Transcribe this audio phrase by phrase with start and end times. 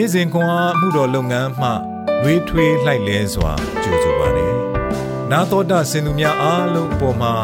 [0.00, 1.68] နေ့စဉ်ခွန်အားမှုတော်လုပ်ငန်းမှ
[2.22, 4.46] လွေးထွေးလှိုက်လဲစွာကြိုဆိုပါရစေ။
[5.30, 7.34] နာတော်တာစင်သူများအားလုံးအပေါ်မှာ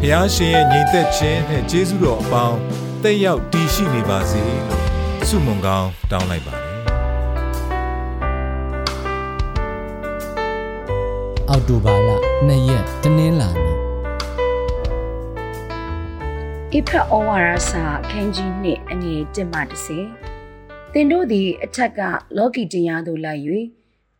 [0.00, 2.58] ဖျားရှင်ရဲ့ညီသက်ခြင်းနဲ့ကျေးဇူးတော်အပေါင်း
[3.02, 4.84] တက်ရောက်တည်ရှိနေပါစေလို့
[5.28, 6.72] ဆုမွန်ကောင်းတောင်းလိုက်ပါတယ်။
[11.48, 12.08] အောက်တိုဘာလ
[12.48, 13.76] 2ရက်တနင်္လာနေ့
[16.72, 20.23] ဣဖတ်ဩဝါဒစာခန်းကြီးနှင့်အငယ်1မှ30
[20.96, 22.00] သင်တို့သည်အထက်က
[22.36, 23.42] လောကီတရားသို့လိုက်၍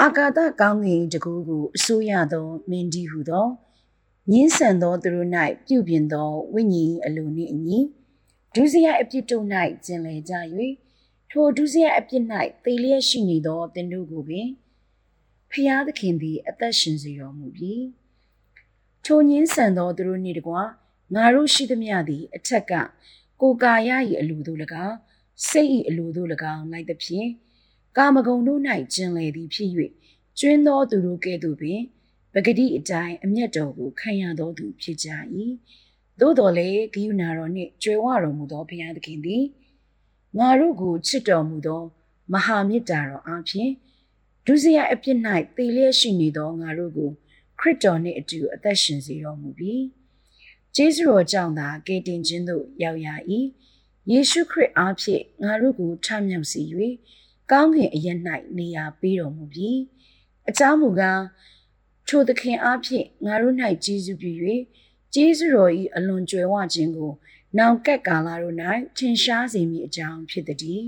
[0.00, 3.48] အာကာသကောင်းကင်တကူကိုအစိုးရသောမင်းကြီးဟုသော
[4.32, 5.28] ညင်းဆန်သောသူတို့၌
[5.66, 7.78] ပြုပြင်သောဝိညာဉ်အလိုနှင့်အညီ
[8.54, 9.44] ဒုစရိုက်အပြစ်တို့၌
[9.84, 10.34] ကျင်လည်ကြ၍
[11.30, 12.24] ထိုဒုစရိုက်အပြစ်၌
[12.64, 14.48] သေလျက်ရှိနေသောသင်တို့ကိုပင်
[15.50, 17.74] ဖျားသခင်သည်အသက်ရှင်စေတော်မူပြီ
[19.04, 20.62] ထိုညင်းဆန်သောသူတို့နှင့်တကွာ
[21.14, 22.72] ငါတို့ရှိသမျှသည်အထက်က
[23.40, 24.96] ကိုကာယ၏အလိုတို့၎င်း
[25.48, 27.28] စိတ်၏အလိုတို့၎င်းလိုက်သဖြင့်
[27.96, 28.60] ကာမဂုဏ်တို့၌
[28.94, 29.70] ကျင်လည်သည်ဖြစ်၍
[30.38, 31.80] ကျွင်းသောသူတို့ကဲ့သို့ပင်
[32.32, 35.08] ပဂတိအတိုင်းအမျက်တော်ကိုခံရသောသူဖြစ်ကြ၏
[36.20, 39.44] သို့တော်လည်းဂိယူနာတော်နှင့်ကြွယ်ဝတော်မူသောဘုရားသခင်သည်
[40.38, 41.82] ငါတို့ကိုချစ်တော်မူသော
[42.32, 43.70] မဟာမေတ္တာတော်အပြင်
[44.46, 45.18] ဒုစရိုက်အပြစ်၌
[45.56, 47.10] သေလျက်ရှိနေသောငါတို့ကို
[47.60, 49.84] ခရစ်တော်နှင့်အတူအသက်ရှင်စေတော်မူပြီး
[50.74, 53.08] ကျေးဇူးတော်ကြောင့်သာကယ်တင်ခြင်းသို့ရောက်ရ၏
[54.10, 56.62] ယေရှုခရစ်အားဖြင့်ငါတို့ကိုထမြောက်စေ၍
[57.50, 58.08] ကောင်းကင်အရ၌
[58.58, 59.80] နေရာပေးတော်မူပြီး
[60.48, 61.22] အကြောင်းမူကား
[62.08, 63.54] ထိုသခင်အားဖြင့်ငါတို့၌
[63.84, 64.30] ကျေးဇူးပြု၍
[65.14, 67.12] ကျေးဇူးတော်၏အလွန်ကြွယ်ဝခြင်းကို
[67.58, 68.56] နောင်ကပ်ကာလတို့၌
[68.96, 70.84] ထင်ရှားစေမည်အကြောင်းဖြစ်သည်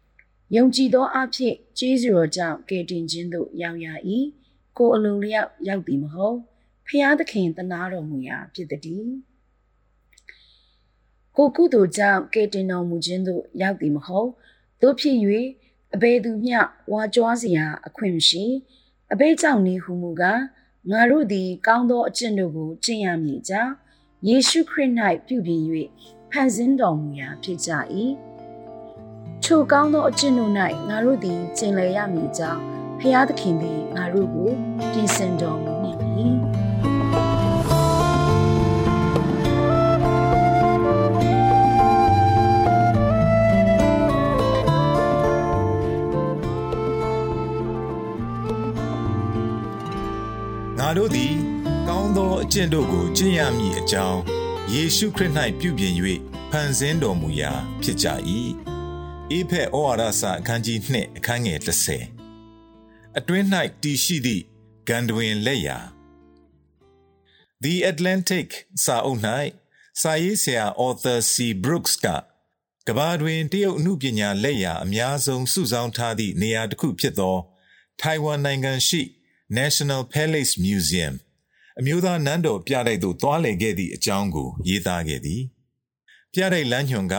[0.56, 3.86] ။ယုံကြည်သောအဖြစ်ကျေးဇူးတော်ကြောင့်ကယ်တင်ခြင်းသို့ရောက်ရ၏။
[4.78, 6.38] ကိုအလိုလျောက်ရောက်သည်မဟုတ်
[6.86, 9.08] ဖျားသခင်တနာတော်မူရာဖြစ်သည်။
[11.40, 14.30] ကိုကုသိုလ်ကြောင့်ကယ်တင်တော်မူခြင်းသို့ရောက်သည်မဟုတ်
[14.82, 15.16] တို့ဖြစ်၍
[15.94, 16.58] အဘယ်သူမျှ
[16.92, 18.44] ဝါကြွားစရာအခွင့်မရှိ
[19.12, 20.40] အဘိကြောင့်နေဟုမူကား
[20.90, 23.72] ငါတို့သည် ကောင်းသောအကျင့်တို့ကိုကျင့်ရမည်ကြောင့်
[24.26, 24.92] ယေရှုခရစ်၌
[25.26, 25.62] ပြုပြင်၍
[26.30, 27.70] ဖန်ဆင်းတော်မူရာဖြစ်ကြ၏
[29.44, 30.52] ထိုကောင်းသောအကျင့်တို့၌
[30.88, 32.62] ငါတို့သည်ကျင့်လည်ရမည်ကြောင့်
[32.98, 34.50] ဖျားသခင်သည်ငါတို့ကို
[34.92, 35.84] ပြင်ဆင်တော်မူမ
[50.96, 51.34] တို့သည်
[51.88, 54.20] ကောင်းသောအကျင့်တို့ကိုကျင့်ရမည်အကြောင်း
[54.72, 55.94] ယေရှုခရစ်၌ပြုပြင်၍
[56.50, 58.06] ဖန်ဆင်းတော်မူရာ ဖြစ်ကြ၏
[59.30, 61.58] အေဖက်ဩဝါဒစာအခန်းကြီး2အခန်းငယ်
[62.36, 63.46] 30အတွင်း၌
[63.82, 64.42] တည်ရှိသည့်
[64.88, 65.78] ဂန်တွင်လက်ရာ
[67.62, 68.48] The Atlantic
[68.84, 69.20] စာအုပ်၌
[70.00, 71.34] စာရေးဆရာ Arthur C
[71.64, 72.06] Brooks က
[72.86, 77.36] ကဘာတွင်တရုတ်အမှုပညာလက်ရာအများဆုံးစုဆောင်းထားသည့်နေရာတစ်ခုဖြစ်သော
[78.00, 79.02] ထိုင်ဝမ်နိုင်ငံရှိ
[79.50, 81.14] National Palace Museum
[81.78, 85.42] အမျိုးသားနန်းတော်ပြတိုက်သို့တွားလည်ခဲ့သည့်အကြောင်းကိုရေးသားခဲ့သည်
[86.32, 87.14] ပြတိုက်လမ်းညွန်က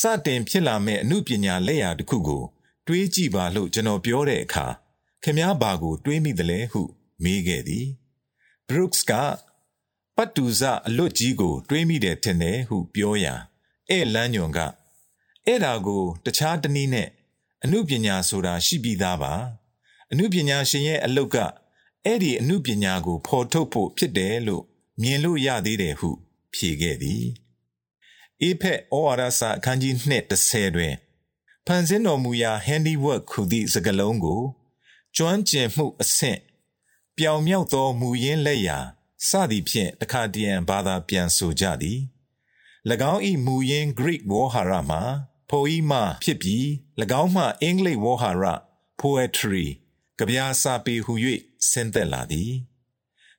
[0.00, 2.44] စတင်ဖြစ်လာမဲ့အမှုပညာလက်ရာတစ်ခုကို
[2.86, 4.66] တွေးကြည့်ပါလို့ကျွန်တော်ပြောတဲ့အခါ
[5.22, 6.82] ခင်ဗျားဘာကို တွေးမိသလဲဟု
[7.24, 7.86] မေးခဲ့သည်
[8.68, 9.12] Brooks က
[10.16, 13.34] ပတ်တူဇအလွတ်ကြီးကို တွေးမိတယ်ထင်တယ်ဟုပြောရာ
[13.88, 14.58] အဲ့လမ်းညွန်က
[15.46, 17.08] အဲ့ဒါကို တခြားတနည်းနဲ့
[17.64, 19.34] အမှုပညာဆိုတာရှိပြီးသားပါ
[20.12, 21.36] အမှုပညာရှင်ရဲ့အလုတ်က
[22.04, 24.64] အဲ့ဒီအမှုပညာကိုဖော်ထုတ်ဖို့ဖြစ်တယ်လို့
[25.02, 26.10] မြင်လို့ရသေးတယ်ဟု
[26.54, 27.24] ဖြေခဲ့သည်
[28.42, 30.94] အေဖက်ဩဝါဒစာအခန်းကြီး2:30တွင်
[31.66, 34.42] ဖန်ဆင်းတော်မူရာ handiwork ခုသည့်စကားလုံးကို
[35.16, 36.40] ကျွမ်းကျင်မှုအဆင့်
[37.16, 38.78] ပြောင်မြောက်သောမူရင်းလက်ရာ
[39.28, 42.00] စသည်ဖြင့်တခါတရံဘာသာပြန်ဆိုကြသည်၎
[43.12, 45.02] င်း၏မူရင်း Greek ဝေါ်ဟာရမှာ
[45.50, 46.64] ဖိုဤမှဖြစ်ပြီး၎
[47.20, 48.44] င်းမှအင်္ဂလိပ်ဝေါ်ဟာရ
[49.00, 49.66] poetry
[50.20, 51.12] ကြပြာစာပေဟု၍
[51.70, 52.52] ဆင်းသက်လာသည်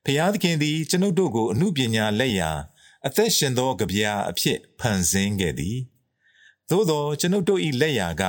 [0.04, 2.50] ဖျားသခင်သည်ကျွန်ုပ်တို့ကိုအမှုပညာလက်ရာ
[3.06, 5.78] အသက်ရှင်သောကြပြာအဖြစ်ဖန်ဆင်းခဲ့သည်
[6.68, 8.22] သို့သောကျွန်ုပ်တို့၏လက်ရာက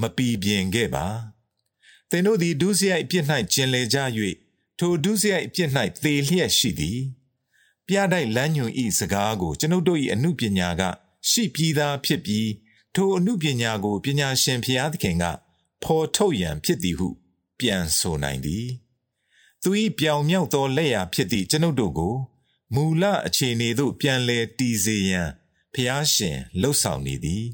[0.00, 1.06] မပီပြင်ခဲ့ပါ
[2.10, 3.98] သင်တို့သည်ဒုစရိုက်အပြစ်၌ကျင်လည်ကြ၍
[4.78, 5.70] ထိုဒုစရိုက်အပြစ်၌
[6.02, 7.00] သေလျက်ရှိသည်
[7.86, 10.82] ပြတိုက်လမ်းညွန်ဤစကားကိုကျွန်ုပ်တို့၏အမှုပညာက
[11.30, 12.48] ရှိပြီးသားဖြစ်ပြီး
[12.94, 15.24] ထိုအမှုပညာကိုပညာရှင်ဖျားသခင်က
[15.82, 17.21] ဖော်ထုတ်ရန်ဖြစ်သည်ဟု
[17.58, 18.66] ပြန်ဆိုနိုင်သည်
[19.62, 22.14] သူ၏ပြောင်မြောက်သောလက်ရာဖြစ်သည့်ကျွန်ုပ်တို့ကို
[22.74, 25.28] မူလအခြေအနေသို့ပြန်လည်တည်စေရန်
[25.74, 27.44] ဖျားရှင်လှုပ်ဆောင်နေသည်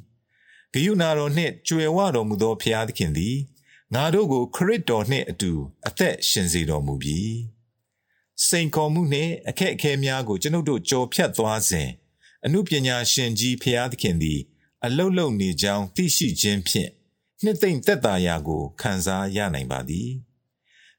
[0.73, 3.37] ဂယုနာတော်နှင့်ကြွယ်ဝတော်မူသောဖျားသခင်သည်
[3.95, 5.53] ငါတို့ကို ခရစ်တော်နှင့်အတူ
[5.87, 7.21] အသက်ရှင်စေတော်မူပြီ
[8.47, 11.89] စိန်ခေါ်မှုနှင့်အခက်အခဲများကိုကျွန်ုပ်တို့ကြော်ဖြတ်သွားစဉ်
[12.45, 14.41] အမှုပညာရှင်ကြီးဖျားသခင်သည်
[14.85, 16.91] အလုတ်လုံနေကြောင်းသိရှိခြင်းဖြင့်
[17.45, 20.11] နှစ်သိမ့်သက်သာရာကိုခံစားရနိုင်ပါသည်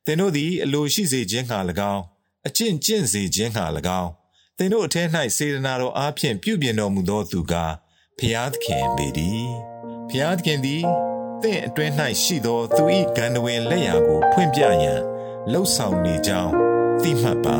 [0.06, 1.58] သင်တို့သည်အလိုရှိစေခြင်းဟာ၎
[1.94, 2.04] င်း
[2.48, 3.66] အကျင့်ကျင့်စေခြင်းဟာ၎
[4.02, 4.12] င်း
[4.58, 5.08] သင်တို့အထက်၌
[5.38, 7.54] စေတနာတော်အားဖြင့်ပြုပြင်တော်မူသောသူက
[8.20, 9.48] ဖျားသခင်ပေသည်
[10.10, 10.84] ဖျားသခင်သည်
[11.42, 12.84] သင်အတွင်း၌ရှိသောသူ၏
[13.18, 15.00] ဂန္ဓဝင်လက်ရာကို ဖွင့်ပြရန်
[15.52, 16.54] လှုပ်ဆောင်နေကြောင်း
[17.02, 17.60] သိမှတ်ပါ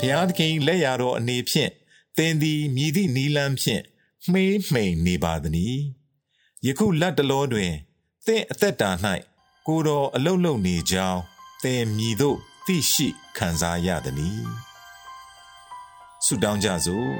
[0.00, 1.70] ဘုရားသခင်လက်ရာတော်အနေဖြင့်
[2.16, 3.82] သင်သည်မြည်သည့်နီလန်းဖြင့်
[4.30, 5.78] မှေးမှိန်နေပါသည်။
[6.66, 7.72] ယခုလက်တလောတွင်
[8.26, 8.90] သင်အသက်တာ၌
[9.66, 11.20] ကိုတော်အလုတ်လုံနေကြောင်း
[11.62, 14.44] သင်မြည်သို့သိရှိခံစားရသည်။
[16.24, 17.10] ဆုတောင်းကြစို့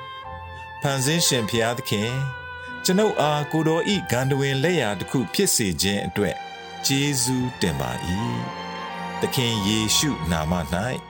[0.82, 2.12] ။ဖန်ဆင်းရှင်ဘုရားသခင်
[2.84, 6.36] ကျွန်ုပ်အားကိုတော်ဤဂန္ဓဝင်လက်ရာတစ်ခုဖြစ်စေခြင်းအတွက်
[6.86, 7.90] ကျေးဇူးတင်ပါ၏။
[9.20, 10.54] သခင်ယေရှုနာမ၌